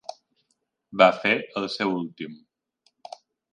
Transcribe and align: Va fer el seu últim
Va 1.01 1.09
fer 1.19 1.35
el 1.63 1.69
seu 1.75 1.93
últim 1.99 2.35